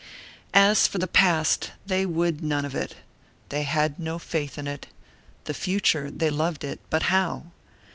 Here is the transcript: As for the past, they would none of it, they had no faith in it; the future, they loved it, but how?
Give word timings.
As 0.55 0.87
for 0.87 0.97
the 0.97 1.05
past, 1.07 1.73
they 1.85 2.07
would 2.07 2.43
none 2.43 2.65
of 2.65 2.73
it, 2.73 2.95
they 3.49 3.61
had 3.61 3.99
no 3.99 4.17
faith 4.17 4.57
in 4.57 4.65
it; 4.65 4.87
the 5.43 5.53
future, 5.53 6.09
they 6.09 6.31
loved 6.31 6.63
it, 6.63 6.79
but 6.89 7.03
how? 7.13 7.51